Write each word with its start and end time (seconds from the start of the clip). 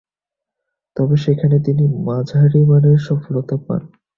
তবে, 0.95 1.15
সেখানে 1.17 1.57
তিনি 1.59 1.83
মাঝারিমানের 2.05 2.97
সফলতা 2.99 3.55
পান। 3.67 3.81